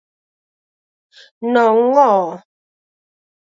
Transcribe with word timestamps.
Non, 1.53 1.77
oh! 2.11 2.27